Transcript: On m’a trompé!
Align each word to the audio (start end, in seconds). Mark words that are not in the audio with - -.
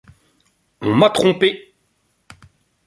On 0.81 0.95
m’a 0.95 1.11
trompé! 1.11 1.75